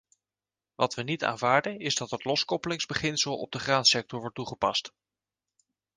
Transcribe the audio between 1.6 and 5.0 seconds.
is dat het loskoppelingsbeginsel op de graansector wordt toegepast.